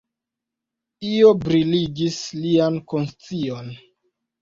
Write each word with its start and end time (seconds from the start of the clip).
Io 1.09 1.35
briligis 1.45 2.19
lian 2.43 2.83
konscion. 2.91 3.73